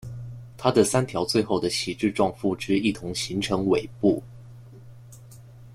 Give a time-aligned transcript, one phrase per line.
[0.57, 4.23] 它的三条最后的旗帜状附肢一同形成尾部。